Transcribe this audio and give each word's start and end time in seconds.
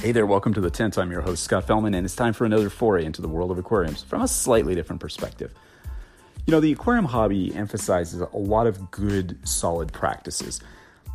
Hey 0.00 0.12
there, 0.12 0.24
welcome 0.24 0.54
to 0.54 0.62
the 0.62 0.70
Tint. 0.70 0.96
I'm 0.96 1.10
your 1.10 1.20
host, 1.20 1.44
Scott 1.44 1.66
Fellman, 1.66 1.94
and 1.94 2.06
it's 2.06 2.16
time 2.16 2.32
for 2.32 2.46
another 2.46 2.70
foray 2.70 3.04
into 3.04 3.20
the 3.20 3.28
world 3.28 3.50
of 3.50 3.58
aquariums 3.58 4.02
from 4.02 4.22
a 4.22 4.28
slightly 4.28 4.74
different 4.74 4.98
perspective. 4.98 5.52
You 6.46 6.52
know, 6.52 6.60
the 6.60 6.72
aquarium 6.72 7.04
hobby 7.04 7.54
emphasizes 7.54 8.22
a 8.22 8.34
lot 8.34 8.66
of 8.66 8.90
good, 8.90 9.46
solid 9.46 9.92
practices. 9.92 10.62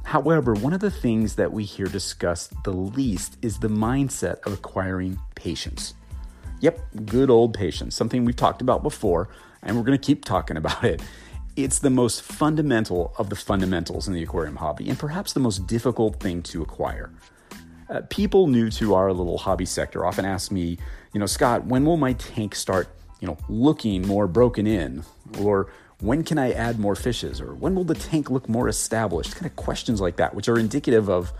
However, 0.03 0.53
one 0.53 0.71
of 0.71 0.81
the 0.81 0.91
things 0.91 1.33
that 1.33 1.51
we 1.51 1.63
hear 1.63 1.87
discussed 1.87 2.53
the 2.63 2.73
least 2.73 3.37
is 3.41 3.57
the 3.57 3.69
mindset 3.69 4.45
of 4.45 4.53
acquiring 4.53 5.17
patience. 5.33 5.95
Yep, 6.59 6.79
good 7.07 7.31
old 7.31 7.55
patience, 7.55 7.95
something 7.95 8.23
we've 8.23 8.35
talked 8.35 8.61
about 8.61 8.83
before, 8.83 9.29
and 9.63 9.75
we're 9.75 9.83
going 9.83 9.97
to 9.97 10.05
keep 10.05 10.23
talking 10.23 10.57
about 10.63 10.83
it. 10.83 11.01
It's 11.55 11.79
the 11.79 11.89
most 11.89 12.21
fundamental 12.21 13.15
of 13.17 13.31
the 13.31 13.35
fundamentals 13.35 14.07
in 14.07 14.13
the 14.13 14.21
aquarium 14.21 14.57
hobby, 14.57 14.87
and 14.91 14.99
perhaps 14.99 15.33
the 15.33 15.39
most 15.39 15.65
difficult 15.65 16.19
thing 16.19 16.43
to 16.43 16.61
acquire. 16.61 17.09
Uh, 17.89 18.01
people 18.09 18.47
new 18.47 18.69
to 18.69 18.95
our 18.95 19.13
little 19.13 19.37
hobby 19.37 19.65
sector 19.65 20.05
often 20.05 20.25
ask 20.25 20.51
me, 20.51 20.77
you 21.13 21.19
know, 21.19 21.25
Scott, 21.25 21.65
when 21.65 21.85
will 21.85 21.97
my 21.97 22.13
tank 22.13 22.55
start, 22.55 22.87
you 23.19 23.27
know, 23.27 23.37
looking 23.47 24.05
more 24.07 24.27
broken 24.27 24.65
in? 24.65 25.03
Or 25.39 25.71
when 25.99 26.23
can 26.23 26.37
I 26.37 26.51
add 26.51 26.79
more 26.79 26.95
fishes? 26.95 27.39
Or 27.39 27.53
when 27.53 27.75
will 27.75 27.83
the 27.83 27.95
tank 27.95 28.29
look 28.29 28.49
more 28.49 28.67
established? 28.67 29.35
Kind 29.35 29.45
of 29.45 29.55
questions 29.55 30.01
like 30.01 30.15
that, 30.17 30.33
which 30.33 30.49
are 30.49 30.57
indicative 30.57 31.09
of 31.09 31.31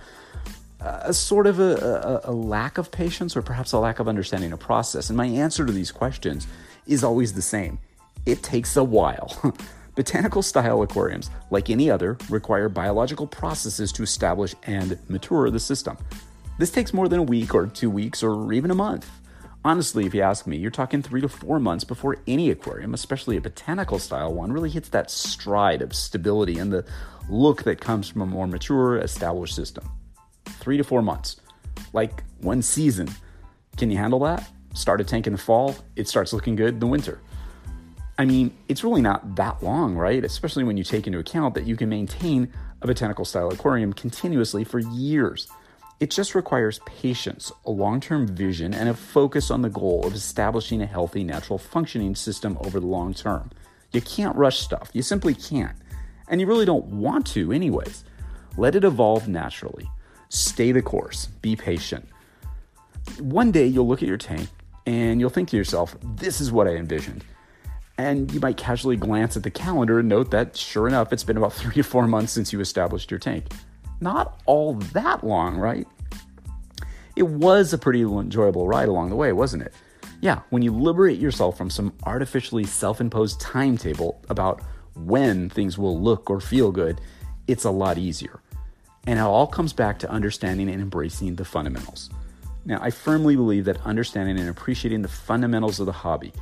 uh, 0.80 1.00
a 1.04 1.14
sort 1.14 1.48
of 1.48 1.60
a, 1.60 2.22
a, 2.26 2.32
a 2.32 2.34
lack 2.34 2.78
of 2.78 2.92
patience 2.92 3.36
or 3.36 3.42
perhaps 3.42 3.72
a 3.72 3.80
lack 3.80 4.00
of 4.00 4.08
understanding 4.08 4.54
a 4.54 4.58
process. 4.58 5.10
And 5.10 5.18
my 5.18 5.26
answer 5.26 5.66
to 5.66 5.72
these 5.72 5.92
questions 5.92 6.48
is 6.86 7.04
always 7.04 7.34
the 7.34 7.42
same 7.42 7.80
it 8.26 8.44
takes 8.44 8.76
a 8.76 8.84
while. 8.84 9.54
Botanical 9.96 10.42
style 10.42 10.82
aquariums, 10.82 11.30
like 11.52 11.70
any 11.70 11.90
other, 11.90 12.18
require 12.30 12.68
biological 12.68 13.28
processes 13.28 13.92
to 13.94 14.04
establish 14.04 14.54
and 14.64 15.00
mature 15.08 15.50
the 15.50 15.60
system. 15.60 15.98
This 16.58 16.72
takes 16.72 16.94
more 16.94 17.10
than 17.10 17.20
a 17.20 17.24
week 17.24 17.54
or 17.54 17.68
two 17.68 17.90
weeks 17.90 18.24
or 18.24 18.54
even 18.54 18.72
a 18.72 18.76
month. 18.76 19.10
Honestly, 19.66 20.06
if 20.06 20.14
you 20.14 20.22
ask 20.22 20.48
me, 20.48 20.56
you're 20.56 20.72
talking 20.72 21.02
three 21.02 21.20
to 21.20 21.28
four 21.28 21.60
months 21.60 21.84
before 21.84 22.18
any 22.28 22.50
aquarium, 22.50 22.94
especially 22.94 23.36
a 23.36 23.42
botanical 23.42 24.00
style 24.00 24.34
one, 24.34 24.54
really 24.54 24.70
hits 24.70 24.90
that 24.90 25.12
stride 25.12 25.82
of 25.82 25.94
stability 25.94 26.58
and 26.58 26.72
the 26.72 26.86
look 27.30 27.64
that 27.64 27.82
comes 27.82 28.08
from 28.08 28.22
a 28.22 28.26
more 28.26 28.48
mature, 28.48 28.98
established 29.00 29.56
system. 29.56 29.90
Three 30.46 30.78
to 30.78 30.84
four 30.84 31.02
months. 31.02 31.38
Like 31.92 32.24
one 32.40 32.62
season. 32.62 33.10
Can 33.76 33.92
you 33.92 33.98
handle 33.98 34.20
that? 34.20 34.48
Start 34.76 35.02
a 35.02 35.04
tank 35.04 35.28
in 35.28 35.34
the 35.34 35.40
fall, 35.40 35.76
it 35.96 36.08
starts 36.08 36.32
looking 36.32 36.56
good 36.56 36.76
in 36.76 36.80
the 36.80 36.88
winter. 36.88 37.20
I 38.18 38.24
mean, 38.24 38.56
it's 38.70 38.84
really 38.84 39.02
not 39.02 39.36
that 39.36 39.62
long, 39.62 39.96
right? 39.96 40.24
Especially 40.24 40.64
when 40.64 40.78
you 40.78 40.86
take 40.86 41.06
into 41.06 41.20
account 41.20 41.54
that 41.56 41.66
you 41.66 41.76
can 41.76 41.90
maintain 41.90 42.54
a 42.82 42.88
botanical 42.88 43.26
style 43.26 43.50
aquarium 43.50 43.92
continuously 43.92 44.64
for 44.64 44.80
years. 44.80 45.50
It 46.00 46.10
just 46.10 46.36
requires 46.36 46.80
patience, 46.86 47.54
a 47.66 47.72
long 47.72 48.02
term 48.02 48.28
vision, 48.28 48.74
and 48.74 48.90
a 48.90 48.94
focus 48.94 49.50
on 49.50 49.62
the 49.62 49.70
goal 49.70 50.06
of 50.06 50.14
establishing 50.14 50.82
a 50.82 50.86
healthy, 50.86 51.24
natural 51.24 51.58
functioning 51.58 52.16
system 52.16 52.58
over 52.62 52.82
the 52.82 52.86
long 52.86 53.14
term. 53.14 53.52
You 53.94 54.02
can't 54.02 54.36
rush 54.36 54.60
stuff, 54.60 54.90
you 54.92 55.02
simply 55.02 55.34
can't. 55.34 55.78
And 56.28 56.42
you 56.42 56.48
really 56.48 56.66
don't 56.66 56.86
want 56.88 57.26
to, 57.28 57.52
anyways. 57.52 58.04
Let 58.58 58.76
it 58.76 58.84
evolve 58.84 59.28
naturally. 59.28 59.90
Stay 60.30 60.74
the 60.74 60.82
course, 60.82 61.28
be 61.42 61.56
patient. 61.56 62.06
One 63.20 63.52
day 63.52 63.66
you'll 63.66 63.88
look 63.88 64.02
at 64.02 64.08
your 64.08 64.18
tank 64.18 64.50
and 64.86 65.20
you'll 65.20 65.30
think 65.30 65.50
to 65.50 65.58
yourself, 65.58 65.96
this 66.16 66.42
is 66.42 66.52
what 66.52 66.68
I 66.68 66.72
envisioned. 66.72 67.24
And 67.98 68.30
you 68.34 68.42
might 68.42 68.58
casually 68.58 68.98
glance 68.98 69.38
at 69.38 69.44
the 69.44 69.52
calendar 69.52 70.00
and 70.00 70.10
note 70.10 70.32
that, 70.32 70.58
sure 70.58 70.88
enough, 70.88 71.14
it's 71.14 71.24
been 71.24 71.38
about 71.38 71.54
three 71.54 71.76
to 71.76 71.84
four 71.84 72.06
months 72.06 72.34
since 72.34 72.52
you 72.52 72.60
established 72.60 73.12
your 73.12 73.20
tank 73.20 73.46
not 74.00 74.42
all 74.46 74.74
that 74.94 75.24
long, 75.24 75.56
right? 75.58 75.88
It 77.16 77.24
was 77.24 77.74
a 77.74 77.78
pretty 77.78 78.02
enjoyable 78.02 78.68
ride 78.68 78.90
along 78.90 79.10
the 79.10 79.16
way, 79.16 79.32
wasn't 79.32 79.64
it? 79.64 79.74
Yeah, 80.22 80.42
when 80.50 80.62
you 80.62 80.72
liberate 80.72 81.20
yourself 81.20 81.58
from 81.58 81.70
some 81.70 81.94
artificially 82.04 82.66
self 82.66 83.00
imposed 83.00 83.40
timetable 83.40 84.22
about 84.30 84.62
when 84.96 85.50
things 85.50 85.78
will 85.78 86.00
look 86.00 86.30
or 86.30 86.40
feel 86.40 86.72
good, 86.72 87.00
it's 87.48 87.64
a 87.64 87.72
lot 87.72 87.98
easier. 87.98 88.42
And 89.08 89.20
it 89.20 89.22
all 89.22 89.48
comes 89.48 89.72
back 89.72 90.00
to 90.00 90.10
understanding 90.10 90.70
and 90.70 90.82
embracing 90.82 91.36
the 91.36 91.46
fundamentals. 91.46 92.10
Now, 92.66 92.80
I 92.82 92.90
firmly 92.90 93.36
believe 93.36 93.66
that 93.66 93.86
understanding 93.86 94.40
and 94.40 94.50
appreciating 94.50 95.04
the 95.04 95.08
fundamentals 95.08 95.80
of 95.80 95.86
the 95.86 95.92
hobby 95.92 96.34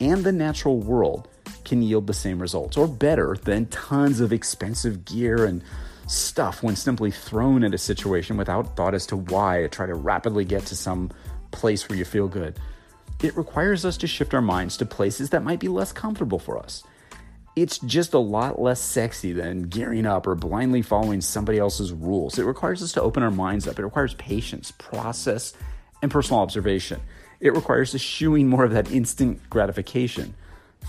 and 0.00 0.22
the 0.22 0.32
natural 0.32 0.78
world 0.78 1.28
can 1.64 1.82
yield 1.82 2.06
the 2.06 2.14
same 2.14 2.40
results 2.40 2.76
or 2.76 2.86
better 2.86 3.36
than 3.42 3.66
tons 3.66 4.20
of 4.20 4.32
expensive 4.32 5.04
gear 5.04 5.44
and 5.44 5.62
stuff 6.06 6.62
when 6.62 6.76
simply 6.76 7.10
thrown 7.10 7.64
at 7.64 7.74
a 7.74 7.78
situation 7.78 8.36
without 8.36 8.76
thought 8.76 8.94
as 8.94 9.06
to 9.06 9.16
why, 9.16 9.62
to 9.62 9.68
try 9.68 9.86
to 9.86 9.94
rapidly 9.94 10.44
get 10.44 10.66
to 10.66 10.76
some 10.76 11.10
place 11.50 11.88
where 11.88 11.98
you 11.98 12.04
feel 12.04 12.28
good. 12.28 12.58
It 13.22 13.36
requires 13.36 13.84
us 13.84 13.96
to 13.98 14.06
shift 14.06 14.34
our 14.34 14.42
minds 14.42 14.76
to 14.78 14.86
places 14.86 15.30
that 15.30 15.44
might 15.44 15.60
be 15.60 15.68
less 15.68 15.92
comfortable 15.92 16.38
for 16.38 16.58
us. 16.58 16.82
It's 17.54 17.78
just 17.80 18.14
a 18.14 18.18
lot 18.18 18.60
less 18.60 18.80
sexy 18.80 19.32
than 19.32 19.64
gearing 19.64 20.06
up 20.06 20.26
or 20.26 20.34
blindly 20.34 20.80
following 20.82 21.20
somebody 21.20 21.58
else's 21.58 21.92
rules. 21.92 22.38
It 22.38 22.44
requires 22.44 22.82
us 22.82 22.92
to 22.92 23.02
open 23.02 23.22
our 23.22 23.30
minds 23.30 23.68
up. 23.68 23.78
It 23.78 23.84
requires 23.84 24.14
patience, 24.14 24.72
process, 24.72 25.52
and 26.00 26.10
personal 26.10 26.40
observation. 26.40 27.00
It 27.40 27.54
requires 27.54 27.94
eschewing 27.94 28.48
more 28.48 28.64
of 28.64 28.72
that 28.72 28.90
instant 28.90 29.50
gratification 29.50 30.34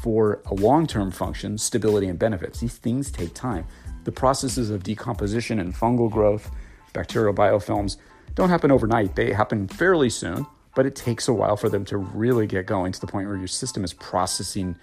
for 0.01 0.41
a 0.47 0.53
long 0.53 0.87
term 0.87 1.11
function, 1.11 1.57
stability, 1.57 2.07
and 2.07 2.17
benefits. 2.17 2.59
These 2.59 2.77
things 2.77 3.11
take 3.11 3.33
time. 3.33 3.65
The 4.03 4.11
processes 4.11 4.69
of 4.69 4.83
decomposition 4.83 5.59
and 5.59 5.73
fungal 5.73 6.11
growth, 6.11 6.51
bacterial 6.93 7.33
biofilms, 7.33 7.97
don't 8.35 8.49
happen 8.49 8.71
overnight. 8.71 9.15
They 9.15 9.31
happen 9.31 9.67
fairly 9.67 10.09
soon, 10.09 10.45
but 10.75 10.85
it 10.85 10.95
takes 10.95 11.27
a 11.27 11.33
while 11.33 11.55
for 11.55 11.69
them 11.69 11.85
to 11.85 11.97
really 11.97 12.47
get 12.47 12.65
going 12.65 12.91
to 12.91 12.99
the 12.99 13.07
point 13.07 13.27
where 13.27 13.37
your 13.37 13.47
system 13.47 13.83
is 13.83 13.93
processing, 13.93 14.75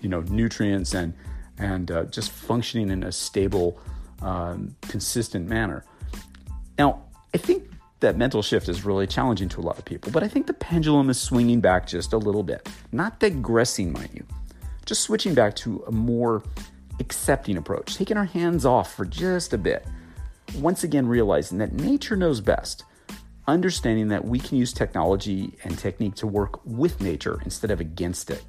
you 0.00 0.08
know, 0.08 0.20
nutrients 0.22 0.94
and 0.94 1.14
and 1.58 1.90
uh, 1.90 2.04
just 2.04 2.30
functioning 2.30 2.90
in 2.90 3.02
a 3.02 3.12
stable, 3.12 3.78
um, 4.22 4.74
consistent 4.82 5.48
manner. 5.48 5.84
Now, 6.78 7.02
I 7.34 7.38
think 7.38 7.68
that 8.00 8.16
mental 8.16 8.42
shift 8.42 8.68
is 8.68 8.84
really 8.84 9.06
challenging 9.06 9.48
to 9.50 9.60
a 9.60 9.62
lot 9.62 9.78
of 9.78 9.84
people, 9.84 10.10
but 10.10 10.22
I 10.22 10.28
think 10.28 10.46
the 10.46 10.54
pendulum 10.54 11.10
is 11.10 11.20
swinging 11.20 11.60
back 11.60 11.86
just 11.86 12.12
a 12.12 12.18
little 12.18 12.42
bit. 12.42 12.68
Not 12.90 13.20
digressing, 13.20 13.92
mind 13.92 14.10
you, 14.12 14.26
just 14.92 15.04
switching 15.04 15.32
back 15.32 15.56
to 15.56 15.82
a 15.86 15.90
more 15.90 16.42
accepting 17.00 17.56
approach, 17.56 17.96
taking 17.96 18.18
our 18.18 18.26
hands 18.26 18.66
off 18.66 18.94
for 18.94 19.06
just 19.06 19.54
a 19.54 19.58
bit. 19.58 19.86
Once 20.58 20.84
again, 20.84 21.06
realizing 21.06 21.56
that 21.56 21.72
nature 21.72 22.14
knows 22.14 22.42
best, 22.42 22.84
understanding 23.46 24.08
that 24.08 24.22
we 24.22 24.38
can 24.38 24.58
use 24.58 24.70
technology 24.70 25.56
and 25.64 25.78
technique 25.78 26.14
to 26.14 26.26
work 26.26 26.60
with 26.66 27.00
nature 27.00 27.40
instead 27.46 27.70
of 27.70 27.80
against 27.80 28.28
it. 28.28 28.44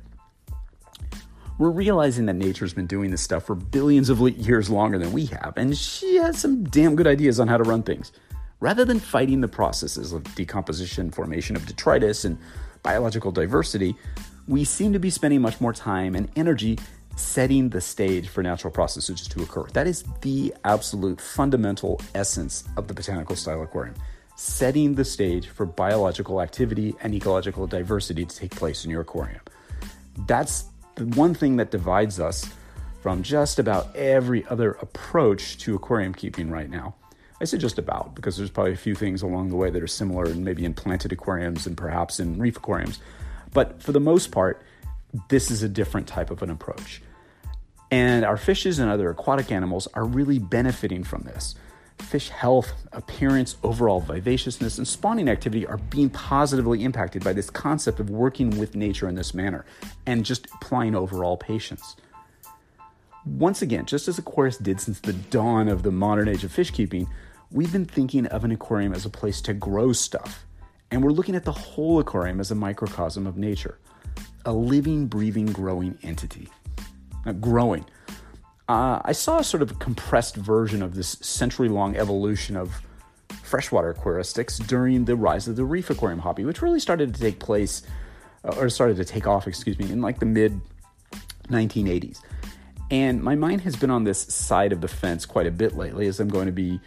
We're 1.59 1.69
realizing 1.69 2.25
that 2.25 2.33
nature's 2.33 2.73
been 2.73 2.87
doing 2.87 3.09
this 3.09 3.21
stuff 3.21 3.45
for 3.45 3.55
billions 3.55 4.09
of 4.09 4.19
years 4.37 4.69
longer 4.69 4.99
than 4.99 5.13
we 5.13 5.27
have, 5.27 5.53
and 5.55 5.77
she 5.77 6.17
has 6.17 6.37
some 6.37 6.65
damn 6.65 6.97
good 6.97 7.07
ideas 7.07 7.39
on 7.39 7.47
how 7.47 7.55
to 7.55 7.63
run 7.63 7.83
things. 7.83 8.11
Rather 8.59 8.83
than 8.83 8.99
fighting 8.99 9.39
the 9.39 9.47
processes 9.47 10.11
of 10.11 10.23
decomposition, 10.35 11.09
formation 11.09 11.55
of 11.55 11.65
detritus, 11.65 12.25
and 12.25 12.37
biological 12.81 13.31
diversity, 13.31 13.95
we 14.47 14.63
seem 14.63 14.93
to 14.93 14.99
be 14.99 15.09
spending 15.09 15.41
much 15.41 15.61
more 15.61 15.73
time 15.73 16.15
and 16.15 16.29
energy 16.35 16.77
setting 17.15 17.69
the 17.69 17.81
stage 17.81 18.27
for 18.27 18.41
natural 18.41 18.71
processes 18.71 19.27
to 19.27 19.43
occur. 19.43 19.65
That 19.73 19.87
is 19.87 20.03
the 20.21 20.53
absolute 20.63 21.21
fundamental 21.21 22.01
essence 22.15 22.63
of 22.75 22.87
the 22.87 22.93
botanical 22.93 23.35
style 23.35 23.61
aquarium. 23.61 23.95
Setting 24.35 24.95
the 24.95 25.05
stage 25.05 25.47
for 25.47 25.65
biological 25.65 26.41
activity 26.41 26.95
and 27.01 27.13
ecological 27.13 27.67
diversity 27.67 28.25
to 28.25 28.35
take 28.35 28.51
place 28.51 28.83
in 28.83 28.89
your 28.91 29.01
aquarium. 29.01 29.41
That's 30.27 30.65
the 30.95 31.05
one 31.05 31.33
thing 31.33 31.57
that 31.57 31.71
divides 31.71 32.19
us 32.19 32.49
from 33.01 33.21
just 33.21 33.59
about 33.59 33.95
every 33.95 34.45
other 34.47 34.71
approach 34.73 35.57
to 35.59 35.75
aquarium 35.75 36.13
keeping 36.13 36.49
right 36.49 36.69
now. 36.69 36.95
I 37.41 37.45
say 37.45 37.57
just 37.57 37.77
about 37.77 38.15
because 38.15 38.37
there's 38.37 38.49
probably 38.49 38.73
a 38.73 38.77
few 38.77 38.95
things 38.95 39.21
along 39.21 39.49
the 39.49 39.55
way 39.55 39.69
that 39.69 39.83
are 39.83 39.87
similar 39.87 40.25
and 40.25 40.45
maybe 40.45 40.65
in 40.65 40.73
planted 40.73 41.11
aquariums 41.11 41.67
and 41.67 41.75
perhaps 41.75 42.19
in 42.19 42.39
reef 42.39 42.57
aquariums. 42.57 42.99
But 43.53 43.81
for 43.81 43.91
the 43.91 43.99
most 43.99 44.31
part, 44.31 44.61
this 45.29 45.51
is 45.51 45.63
a 45.63 45.69
different 45.69 46.07
type 46.07 46.31
of 46.31 46.41
an 46.41 46.49
approach. 46.49 47.01
And 47.91 48.25
our 48.25 48.37
fishes 48.37 48.79
and 48.79 48.89
other 48.89 49.09
aquatic 49.11 49.51
animals 49.51 49.87
are 49.93 50.03
really 50.03 50.39
benefiting 50.39 51.03
from 51.03 51.21
this. 51.23 51.55
Fish 51.99 52.29
health, 52.29 52.73
appearance, 52.91 53.55
overall 53.63 54.01
vivaciousness, 54.01 54.79
and 54.79 54.87
spawning 54.87 55.29
activity 55.29 55.67
are 55.67 55.77
being 55.77 56.09
positively 56.09 56.83
impacted 56.83 57.23
by 57.23 57.33
this 57.33 57.51
concept 57.51 57.99
of 57.99 58.09
working 58.09 58.57
with 58.57 58.75
nature 58.75 59.07
in 59.07 59.13
this 59.13 59.35
manner 59.35 59.63
and 60.07 60.25
just 60.25 60.47
applying 60.55 60.95
overall 60.95 61.37
patience. 61.37 61.95
Once 63.25 63.61
again, 63.61 63.85
just 63.85 64.07
as 64.07 64.19
aquarists 64.19 64.61
did 64.61 64.81
since 64.81 64.99
the 64.99 65.13
dawn 65.13 65.69
of 65.69 65.83
the 65.83 65.91
modern 65.91 66.27
age 66.27 66.43
of 66.43 66.51
fish 66.51 66.71
keeping, 66.71 67.07
we've 67.51 67.71
been 67.71 67.85
thinking 67.85 68.25
of 68.25 68.43
an 68.43 68.51
aquarium 68.51 68.93
as 68.93 69.05
a 69.05 69.09
place 69.09 69.39
to 69.39 69.53
grow 69.53 69.93
stuff. 69.93 70.45
And 70.93 71.03
we're 71.03 71.09
looking 71.09 71.35
at 71.35 71.43
the 71.43 71.51
whole 71.51 71.99
aquarium 71.99 72.39
as 72.39 72.51
a 72.51 72.55
microcosm 72.55 73.25
of 73.25 73.35
nature, 73.35 73.79
a 74.45 74.53
living, 74.53 75.07
breathing, 75.07 75.47
growing 75.47 75.97
entity. 76.03 76.49
Now, 77.25 77.31
growing. 77.31 77.83
Uh, 78.69 79.01
I 79.03 79.11
saw 79.13 79.39
a 79.39 79.43
sort 79.43 79.63
of 79.63 79.79
compressed 79.79 80.35
version 80.35 80.83
of 80.83 80.93
this 80.93 81.09
century 81.19 81.67
long 81.67 81.95
evolution 81.95 82.55
of 82.55 82.83
freshwater 83.41 83.89
aquaristics 83.89 84.59
during 84.59 85.05
the 85.05 85.15
rise 85.15 85.47
of 85.47 85.55
the 85.55 85.65
reef 85.65 85.89
aquarium 85.89 86.19
hobby, 86.19 86.45
which 86.45 86.61
really 86.61 86.79
started 86.79 87.15
to 87.15 87.19
take 87.19 87.39
place, 87.39 87.81
uh, 88.45 88.55
or 88.55 88.69
started 88.69 88.95
to 88.97 89.03
take 89.03 89.25
off, 89.25 89.47
excuse 89.47 89.79
me, 89.79 89.91
in 89.91 89.99
like 89.99 90.19
the 90.19 90.27
mid 90.27 90.61
1980s. 91.49 92.19
And 92.91 93.23
my 93.23 93.33
mind 93.33 93.61
has 93.61 93.75
been 93.75 93.89
on 93.89 94.03
this 94.03 94.19
side 94.19 94.71
of 94.71 94.81
the 94.81 94.87
fence 94.87 95.25
quite 95.25 95.47
a 95.47 95.51
bit 95.51 95.75
lately 95.75 96.05
as 96.05 96.19
I'm 96.19 96.29
going 96.29 96.45
to 96.45 96.51
be 96.51 96.79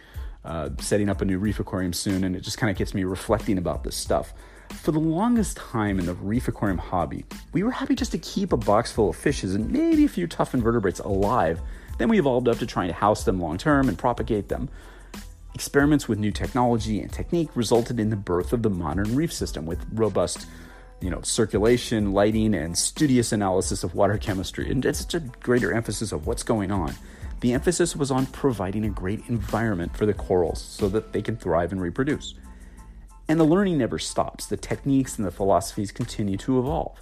uh, 0.47 0.69
setting 0.79 1.09
up 1.09 1.21
a 1.21 1.25
new 1.25 1.37
reef 1.37 1.59
aquarium 1.59 1.93
soon, 1.93 2.23
and 2.23 2.35
it 2.35 2.41
just 2.41 2.57
kind 2.57 2.71
of 2.71 2.77
gets 2.77 2.93
me 2.93 3.03
reflecting 3.03 3.57
about 3.57 3.83
this 3.83 3.95
stuff. 3.95 4.33
For 4.69 4.91
the 4.91 4.99
longest 4.99 5.57
time 5.57 5.99
in 5.99 6.05
the 6.05 6.13
reef 6.13 6.47
aquarium 6.47 6.77
hobby, 6.77 7.25
we 7.53 7.63
were 7.63 7.71
happy 7.71 7.95
just 7.95 8.11
to 8.13 8.17
keep 8.17 8.51
a 8.51 8.57
box 8.57 8.91
full 8.91 9.09
of 9.09 9.15
fishes 9.15 9.55
and 9.55 9.71
maybe 9.71 10.05
a 10.05 10.09
few 10.09 10.27
tough 10.27 10.53
invertebrates 10.53 10.99
alive. 10.99 11.61
Then 11.97 12.09
we 12.09 12.19
evolved 12.19 12.47
up 12.47 12.59
to 12.59 12.65
trying 12.65 12.87
to 12.87 12.93
house 12.93 13.23
them 13.23 13.39
long 13.39 13.57
term 13.57 13.89
and 13.89 13.97
propagate 13.97 14.49
them. 14.49 14.69
Experiments 15.53 16.07
with 16.07 16.19
new 16.19 16.31
technology 16.31 16.99
and 16.99 17.11
technique 17.11 17.49
resulted 17.55 17.99
in 17.99 18.09
the 18.09 18.15
birth 18.15 18.53
of 18.53 18.61
the 18.61 18.69
modern 18.69 19.15
reef 19.15 19.33
system 19.33 19.65
with 19.65 19.85
robust 19.93 20.47
you 21.01 21.09
know, 21.09 21.21
circulation, 21.21 22.11
lighting, 22.11 22.55
and 22.55 22.77
studious 22.77 23.31
analysis 23.31 23.83
of 23.83 23.93
water 23.93 24.17
chemistry, 24.17 24.71
and 24.71 24.83
it's 24.85 24.99
such 24.99 25.13
a 25.13 25.19
greater 25.19 25.71
emphasis 25.73 26.11
of 26.11 26.25
what's 26.25 26.43
going 26.43 26.71
on. 26.71 26.93
The 27.39 27.53
emphasis 27.53 27.95
was 27.95 28.09
on 28.09 28.25
providing 28.27 28.85
a 28.85 28.89
great 28.89 29.21
environment 29.27 29.95
for 29.95 30.05
the 30.05 30.13
corals 30.13 30.61
so 30.61 30.89
that 30.89 31.13
they 31.13 31.21
can 31.21 31.37
thrive 31.37 31.71
and 31.71 31.81
reproduce. 31.81 32.33
And 33.27 33.39
the 33.39 33.43
learning 33.43 33.77
never 33.77 33.99
stops. 33.99 34.45
The 34.45 34.57
techniques 34.57 35.17
and 35.17 35.27
the 35.27 35.31
philosophies 35.31 35.91
continue 35.91 36.37
to 36.37 36.59
evolve. 36.59 36.99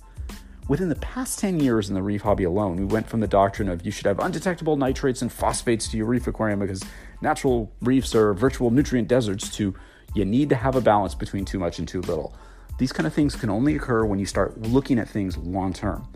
Within 0.67 0.89
the 0.89 0.95
past 0.95 1.37
10 1.39 1.59
years 1.59 1.89
in 1.89 1.95
the 1.95 2.01
reef 2.01 2.23
hobby 2.23 2.43
alone, 2.43 2.75
we 2.75 2.85
went 2.85 3.07
from 3.07 3.19
the 3.19 3.27
doctrine 3.27 3.69
of 3.69 3.85
you 3.85 3.91
should 3.91 4.07
have 4.07 4.19
undetectable 4.19 4.75
nitrates 4.77 5.21
and 5.21 5.31
phosphates 5.31 5.87
to 5.89 5.97
your 5.97 6.07
reef 6.07 6.25
aquarium 6.25 6.59
because 6.59 6.83
natural 7.21 7.71
reefs 7.81 8.15
are 8.15 8.33
virtual 8.33 8.71
nutrient 8.71 9.07
deserts 9.07 9.55
to 9.55 9.75
you 10.15 10.25
need 10.25 10.49
to 10.49 10.55
have 10.55 10.75
a 10.75 10.81
balance 10.81 11.13
between 11.13 11.45
too 11.45 11.59
much 11.59 11.77
and 11.77 11.87
too 11.87 12.01
little. 12.01 12.33
These 12.79 12.91
kind 12.91 13.05
of 13.05 13.13
things 13.13 13.35
can 13.35 13.49
only 13.49 13.75
occur 13.75 14.05
when 14.05 14.17
you 14.17 14.25
start 14.25 14.59
looking 14.59 14.97
at 14.97 15.07
things 15.07 15.37
long 15.37 15.71
term. 15.71 16.07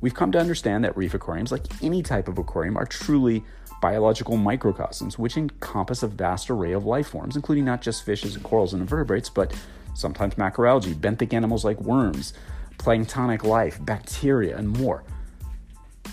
We've 0.00 0.14
come 0.14 0.32
to 0.32 0.38
understand 0.38 0.84
that 0.84 0.96
reef 0.96 1.14
aquariums, 1.14 1.52
like 1.52 1.66
any 1.82 2.02
type 2.02 2.28
of 2.28 2.38
aquarium, 2.38 2.76
are 2.76 2.86
truly 2.86 3.44
biological 3.82 4.36
microcosms, 4.36 5.18
which 5.18 5.36
encompass 5.36 6.02
a 6.02 6.06
vast 6.06 6.50
array 6.50 6.72
of 6.72 6.86
life 6.86 7.08
forms, 7.08 7.36
including 7.36 7.64
not 7.64 7.82
just 7.82 8.04
fishes 8.04 8.34
and 8.34 8.44
corals 8.44 8.72
and 8.72 8.82
invertebrates, 8.82 9.28
but 9.28 9.54
sometimes 9.94 10.34
macroalgae, 10.34 10.94
benthic 10.94 11.32
animals 11.32 11.64
like 11.64 11.80
worms, 11.80 12.32
planktonic 12.78 13.42
life, 13.42 13.78
bacteria, 13.84 14.56
and 14.56 14.68
more. 14.68 15.02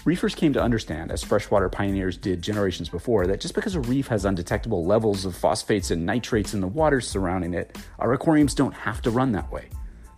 Reefers 0.06 0.36
came 0.36 0.54
to 0.54 0.62
understand, 0.62 1.12
as 1.12 1.24
freshwater 1.24 1.69
pioneers 1.69 2.18
did 2.18 2.42
generations 2.42 2.88
before, 2.88 3.28
that 3.28 3.42
just 3.42 3.56
because 3.56 3.75
a 3.75 3.81
reef 3.81 4.07
has 4.07 4.25
undetectable 4.25 4.86
levels 4.86 5.25
of 5.25 5.36
phosphates 5.36 5.92
and 5.92 6.06
nitrates 6.06 6.54
in 6.54 6.62
the 6.62 6.68
water 6.68 7.01
surrounding 7.01 7.54
it, 7.54 7.78
our 8.00 8.13
aquariums 8.13 8.54
don't 8.54 8.74
have 8.74 9.01
to 9.01 9.12
run 9.12 9.33
that 9.33 9.51
way. 9.51 9.69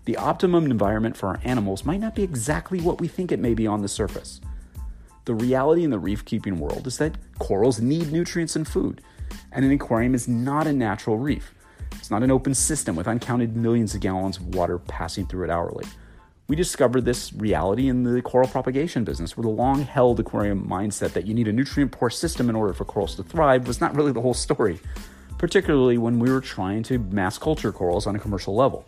The 0.06 0.18
optimum 0.18 0.66
environment 0.66 1.16
for 1.16 1.28
our 1.28 1.40
animals 1.44 1.86
might 1.86 2.00
not 2.00 2.16
be 2.16 2.24
exactly 2.24 2.82
what 2.82 3.00
we 3.00 3.08
think 3.08 3.32
it 3.32 3.40
may 3.40 3.54
be 3.54 3.68
on 3.68 3.82
the 3.82 3.88
surface. 3.88 4.42
The 5.26 5.36
reality 5.36 5.84
in 5.84 5.92
the 5.92 6.00
reef 6.00 6.26
keeping 6.26 6.60
world 6.60 6.88
is 6.88 6.98
that 6.98 7.18
corals 7.38 7.80
need 7.80 8.12
nutrients 8.12 8.56
and 8.56 8.68
food, 8.68 9.02
and 9.52 9.64
an 9.64 9.72
aquarium 9.72 10.16
is 10.16 10.28
not 10.28 10.66
a 10.66 10.74
natural 10.74 11.18
reef. 11.18 11.54
It's 11.94 12.10
not 12.10 12.24
an 12.24 12.32
open 12.32 12.56
system 12.56 12.96
with 12.96 13.08
uncounted 13.08 13.56
millions 13.56 13.94
of 13.94 14.02
gallons 14.02 14.38
of 14.38 14.56
water 14.56 14.80
passing 14.80 15.28
through 15.28 15.44
it 15.44 15.50
hourly. 15.50 15.86
We 16.48 16.56
discovered 16.56 17.06
this 17.06 17.32
reality 17.34 17.90
in 17.90 18.02
the 18.02 18.24
coral 18.24 18.48
propagation 18.48 19.04
business, 19.04 19.38
where 19.38 19.44
the 19.44 19.50
long 19.50 19.84
held 19.84 20.20
aquarium 20.20 20.68
mindset 20.68 21.14
that 21.14 21.28
you 21.28 21.36
need 21.36 21.48
a 21.48 21.54
nutrient 21.54 21.92
poor 21.92 22.10
system 22.10 22.50
in 22.50 22.56
order 22.56 22.74
for 22.74 22.86
corals 22.86 23.16
to 23.18 23.24
thrive 23.24 23.68
was 23.68 23.80
not 23.80 23.96
really 23.96 24.12
the 24.12 24.22
whole 24.22 24.34
story, 24.34 24.80
particularly 25.38 26.00
when 26.00 26.18
we 26.18 26.32
were 26.32 26.42
trying 26.42 26.82
to 26.82 26.98
mass 26.98 27.38
culture 27.38 27.72
corals 27.72 28.08
on 28.08 28.16
a 28.16 28.20
commercial 28.20 28.56
level. 28.56 28.84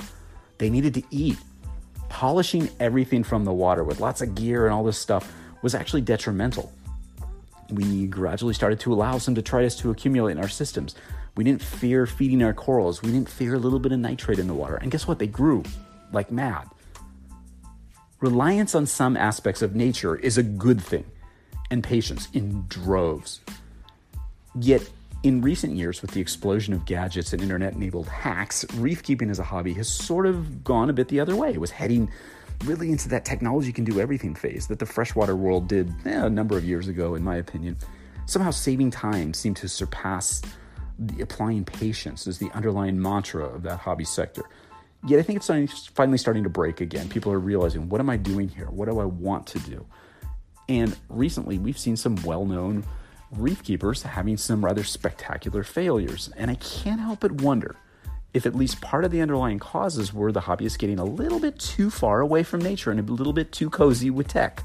They 0.62 0.70
needed 0.70 0.94
to 0.94 1.04
eat. 1.10 1.40
Polishing 2.08 2.70
everything 2.80 3.24
from 3.24 3.46
the 3.46 3.52
water 3.52 3.84
with 3.84 4.00
lots 4.00 4.22
of 4.22 4.36
gear 4.36 4.68
and 4.68 4.76
all 4.76 4.84
this 4.84 5.00
stuff 5.00 5.34
was 5.64 5.74
actually 5.74 6.02
detrimental. 6.02 6.72
We 7.72 8.06
gradually 8.06 8.54
started 8.54 8.80
to 8.82 8.94
allow 8.94 9.18
some 9.18 9.34
detritus 9.34 9.76
to 9.78 9.90
accumulate 9.90 10.34
in 10.34 10.38
our 10.38 10.48
systems. 10.48 10.94
We 11.36 11.44
didn't 11.44 11.64
fear 11.64 12.06
feeding 12.06 12.44
our 12.44 12.54
corals. 12.54 13.02
We 13.02 13.12
didn't 13.12 13.28
fear 13.28 13.56
a 13.56 13.58
little 13.58 13.80
bit 13.80 13.92
of 13.92 13.98
nitrate 13.98 14.38
in 14.38 14.46
the 14.46 14.54
water. 14.54 14.76
And 14.76 14.92
guess 14.92 15.08
what? 15.08 15.18
They 15.18 15.26
grew 15.26 15.64
like 16.14 16.32
mad. 16.32 16.68
Reliance 18.20 18.76
on 18.76 18.86
some 18.86 19.18
aspects 19.18 19.64
of 19.64 19.76
nature 19.76 20.16
is 20.16 20.38
a 20.38 20.44
good 20.44 20.80
thing, 20.80 21.06
and 21.72 21.84
patience 21.84 22.28
in 22.34 22.68
droves. 22.68 23.40
Yet, 24.54 24.88
in 25.24 25.42
recent 25.42 25.76
years, 25.76 26.02
with 26.02 26.12
the 26.12 26.22
explosion 26.22 26.74
of 26.74 26.86
gadgets 26.86 27.32
and 27.34 27.42
internet 27.42 27.74
enabled 27.74 28.08
hacks, 28.08 28.66
reef 28.76 29.04
keeping 29.04 29.30
as 29.30 29.40
a 29.40 29.44
hobby 29.44 29.74
has 29.74 29.88
sort 29.88 30.26
of 30.26 30.64
gone 30.64 30.90
a 30.90 30.94
bit 30.94 31.10
the 31.10 31.20
other 31.20 31.36
way. 31.36 31.52
It 31.52 31.62
was 31.62 31.72
heading 31.72 32.10
really 32.66 32.92
into 32.92 33.10
that 33.10 33.26
technology 33.26 33.72
can 33.72 33.84
do 33.84 34.00
everything 34.00 34.36
phase 34.36 34.68
that 34.68 34.80
the 34.80 34.86
freshwater 34.86 35.36
world 35.36 35.68
did 35.68 35.94
eh, 36.06 36.26
a 36.26 36.30
number 36.30 36.58
of 36.58 36.66
years 36.66 36.88
ago, 36.88 37.16
in 37.16 37.24
my 37.24 37.36
opinion. 37.36 37.78
Somehow 38.26 38.52
saving 38.52 38.92
time 38.92 39.34
seemed 39.34 39.58
to 39.58 39.68
surpass 39.68 40.42
applying 41.20 41.66
patience 41.66 42.28
as 42.28 42.38
the 42.38 42.50
underlying 42.52 43.00
mantra 43.02 43.44
of 43.44 43.64
that 43.64 43.80
hobby 43.80 44.06
sector. 44.06 44.44
Yet 45.08 45.20
I 45.20 45.24
think 45.24 45.38
it's 45.38 45.88
finally 45.88 46.20
starting 46.20 46.44
to 46.44 46.50
break 46.50 46.82
again. 46.82 47.10
People 47.10 47.32
are 47.32 47.40
realizing, 47.40 47.90
what 47.90 48.00
am 48.00 48.10
I 48.10 48.18
doing 48.18 48.50
here? 48.50 48.70
What 48.70 48.88
do 48.88 49.00
I 49.00 49.06
want 49.06 49.48
to 49.48 49.60
do? 49.60 49.86
And 50.70 50.96
recently, 51.10 51.58
we've 51.58 51.78
seen 51.78 51.98
some 51.98 52.16
well 52.24 52.46
known 52.46 52.84
reef 53.32 53.64
keepers 53.64 54.04
having 54.04 54.38
some 54.38 54.64
rather 54.64 54.84
spectacular 54.84 55.64
failures. 55.64 56.30
And 56.36 56.52
I 56.52 56.56
can't 56.56 57.02
help 57.02 57.22
but 57.22 57.42
wonder 57.42 57.76
if 58.34 58.46
at 58.46 58.56
least 58.56 58.82
part 58.82 59.04
of 59.04 59.12
the 59.12 59.22
underlying 59.22 59.60
causes 59.60 60.14
were 60.14 60.32
the 60.32 60.42
hobbyists 60.42 60.78
getting 60.78 61.00
a 61.00 61.06
little 61.06 61.40
bit 61.40 61.60
too 61.60 61.90
far 61.90 62.22
away 62.22 62.44
from 62.44 62.62
nature 62.62 62.92
and 62.92 63.00
a 63.00 63.14
little 63.14 63.34
bit 63.34 63.52
too 63.52 63.70
cozy 63.70 64.10
with 64.10 64.28
tech 64.28 64.64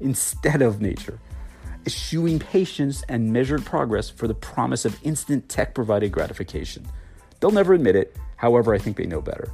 instead 0.00 0.60
of 0.60 0.80
nature, 0.80 1.18
eschewing 1.86 2.38
patience 2.38 3.02
and 3.08 3.32
measured 3.32 3.64
progress 3.64 4.10
for 4.10 4.28
the 4.28 4.34
promise 4.34 4.84
of 4.84 4.98
instant 5.02 5.48
tech 5.48 5.74
provided 5.74 6.12
gratification. 6.12 6.86
They'll 7.40 7.50
never 7.50 7.72
admit 7.72 7.96
it, 7.96 8.16
however, 8.36 8.74
I 8.74 8.78
think 8.78 8.96
they 8.96 9.06
know 9.06 9.22
better. 9.22 9.50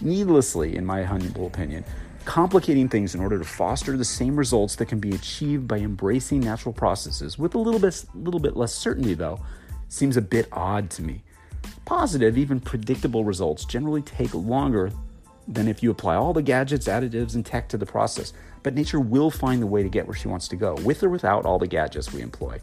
Needlessly, 0.00 0.76
in 0.76 0.84
my 0.84 1.02
humble 1.02 1.46
opinion, 1.46 1.84
complicating 2.26 2.88
things 2.88 3.14
in 3.14 3.20
order 3.20 3.38
to 3.38 3.44
foster 3.44 3.96
the 3.96 4.04
same 4.04 4.36
results 4.36 4.76
that 4.76 4.86
can 4.86 4.98
be 4.98 5.14
achieved 5.14 5.66
by 5.66 5.78
embracing 5.78 6.40
natural 6.40 6.72
processes 6.72 7.38
with 7.38 7.54
a 7.54 7.58
little 7.58 7.80
bit, 7.80 8.04
little 8.14 8.40
bit 8.40 8.56
less 8.56 8.74
certainty, 8.74 9.14
though, 9.14 9.40
seems 9.88 10.16
a 10.16 10.20
bit 10.20 10.48
odd 10.52 10.90
to 10.90 11.02
me. 11.02 11.22
Positive, 11.86 12.36
even 12.36 12.60
predictable 12.60 13.24
results 13.24 13.64
generally 13.64 14.02
take 14.02 14.34
longer 14.34 14.90
than 15.48 15.68
if 15.68 15.82
you 15.82 15.90
apply 15.92 16.16
all 16.16 16.32
the 16.32 16.42
gadgets, 16.42 16.88
additives, 16.88 17.36
and 17.36 17.46
tech 17.46 17.68
to 17.68 17.78
the 17.78 17.86
process. 17.86 18.32
But 18.64 18.74
nature 18.74 18.98
will 18.98 19.30
find 19.30 19.62
the 19.62 19.66
way 19.66 19.84
to 19.84 19.88
get 19.88 20.06
where 20.06 20.16
she 20.16 20.26
wants 20.26 20.48
to 20.48 20.56
go, 20.56 20.74
with 20.82 21.04
or 21.04 21.08
without 21.08 21.46
all 21.46 21.58
the 21.58 21.68
gadgets 21.68 22.12
we 22.12 22.20
employ. 22.20 22.60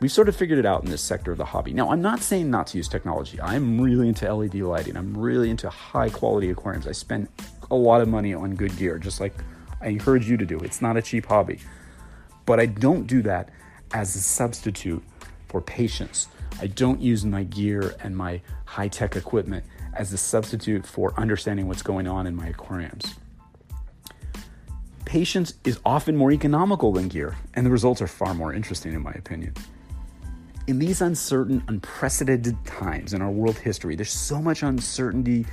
We've 0.00 0.12
sort 0.12 0.28
of 0.28 0.36
figured 0.36 0.58
it 0.58 0.66
out 0.66 0.84
in 0.84 0.90
this 0.90 1.00
sector 1.00 1.32
of 1.32 1.38
the 1.38 1.46
hobby. 1.46 1.72
Now, 1.72 1.90
I'm 1.90 2.02
not 2.02 2.20
saying 2.20 2.50
not 2.50 2.66
to 2.68 2.76
use 2.76 2.88
technology. 2.88 3.40
I'm 3.40 3.80
really 3.80 4.08
into 4.08 4.30
LED 4.30 4.56
lighting. 4.56 4.98
I'm 4.98 5.16
really 5.16 5.48
into 5.48 5.70
high 5.70 6.10
quality 6.10 6.50
aquariums. 6.50 6.86
I 6.86 6.92
spend 6.92 7.28
a 7.70 7.74
lot 7.74 8.00
of 8.00 8.08
money 8.08 8.34
on 8.34 8.54
good 8.54 8.76
gear, 8.76 8.98
just 8.98 9.20
like 9.20 9.34
I 9.80 9.88
encourage 9.88 10.28
you 10.28 10.36
to 10.36 10.46
do. 10.46 10.58
It's 10.58 10.82
not 10.82 10.96
a 10.96 11.02
cheap 11.02 11.26
hobby. 11.26 11.60
But 12.46 12.60
I 12.60 12.66
don't 12.66 13.06
do 13.06 13.22
that 13.22 13.50
as 13.92 14.14
a 14.16 14.20
substitute 14.20 15.02
for 15.48 15.60
patience 15.60 16.28
I 16.60 16.68
don't 16.68 17.00
use 17.00 17.24
my 17.24 17.42
gear 17.44 17.94
and 18.02 18.16
my 18.16 18.40
high 18.64 18.88
tech 18.88 19.16
equipment 19.16 19.64
as 19.92 20.12
a 20.12 20.18
substitute 20.18 20.86
for 20.86 21.12
understanding 21.18 21.68
what's 21.68 21.82
going 21.82 22.06
on 22.06 22.26
in 22.26 22.36
my 22.36 22.46
aquariums. 22.48 23.14
Patience 25.04 25.54
is 25.64 25.80
often 25.84 26.16
more 26.16 26.32
economical 26.32 26.92
than 26.92 27.08
gear, 27.08 27.36
and 27.54 27.66
the 27.66 27.70
results 27.70 28.00
are 28.00 28.06
far 28.06 28.34
more 28.34 28.52
interesting, 28.52 28.94
in 28.94 29.02
my 29.02 29.12
opinion. 29.12 29.54
In 30.66 30.78
these 30.78 31.02
uncertain, 31.02 31.62
unprecedented 31.68 32.56
times 32.64 33.12
in 33.12 33.20
our 33.20 33.30
world 33.30 33.58
history, 33.58 33.96
there's 33.96 34.10
so 34.10 34.40
much 34.40 34.62
uncertainty, 34.62 35.46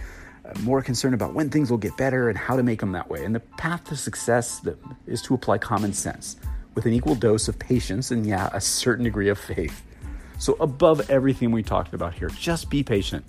more 0.60 0.81
concerned 0.81 1.13
about 1.13 1.34
when 1.34 1.50
things 1.50 1.70
will 1.70 1.77
get 1.77 1.96
better 1.98 2.29
and 2.29 2.38
how 2.38 2.55
to 2.55 2.63
make 2.63 2.79
them 2.79 2.91
that 2.91 3.10
way. 3.10 3.24
And 3.25 3.34
the 3.34 3.39
path 3.39 3.84
to 3.86 3.96
success 3.96 4.65
is 5.08 5.22
to 5.24 5.34
apply 5.34 5.58
common 5.58 5.93
sense 5.93 6.38
with 6.75 6.86
an 6.86 6.93
equal 6.93 7.15
dose 7.15 7.48
of 7.48 7.60
patience 7.60 8.12
and, 8.12 8.25
yeah, 8.25 8.50
a 8.53 8.62
certain 8.62 9.03
degree 9.03 9.29
of 9.29 9.39
faith. 9.39 9.84
So, 10.39 10.55
above 10.60 11.10
everything 11.10 11.51
we 11.51 11.62
talked 11.63 11.93
about 11.93 12.13
here, 12.13 12.29
just 12.29 12.70
be 12.70 12.84
patient. 12.84 13.25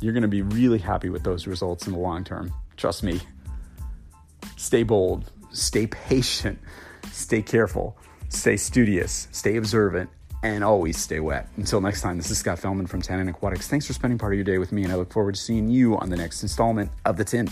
You're 0.00 0.12
going 0.12 0.22
to 0.22 0.28
be 0.28 0.42
really 0.42 0.78
happy 0.78 1.08
with 1.08 1.22
those 1.22 1.46
results 1.46 1.86
in 1.86 1.92
the 1.92 1.98
long 1.98 2.24
term. 2.24 2.52
Trust 2.76 3.02
me. 3.02 3.20
Stay 4.56 4.82
bold, 4.82 5.30
stay 5.52 5.86
patient, 6.08 6.58
stay 7.12 7.42
careful, 7.42 7.96
stay 8.28 8.56
studious, 8.56 9.28
stay 9.30 9.56
observant, 9.56 10.10
and 10.42 10.64
always 10.64 10.98
stay 10.98 11.20
wet. 11.20 11.48
Until 11.56 11.80
next 11.80 12.02
time, 12.02 12.16
this 12.16 12.30
is 12.30 12.38
Scott 12.38 12.58
Fellman 12.58 12.88
from 12.88 13.00
Tannin 13.00 13.28
Aquatics. 13.28 13.68
Thanks 13.68 13.86
for 13.86 13.92
spending 13.92 14.18
part 14.18 14.32
of 14.32 14.36
your 14.36 14.44
day 14.44 14.58
with 14.58 14.72
me, 14.72 14.82
and 14.82 14.92
I 14.92 14.96
look 14.96 15.12
forward 15.12 15.34
to 15.36 15.40
seeing 15.40 15.68
you 15.68 15.96
on 15.96 16.10
the 16.10 16.16
next 16.16 16.42
installment 16.42 16.90
of 17.04 17.16
The 17.16 17.24
Tint. 17.24 17.50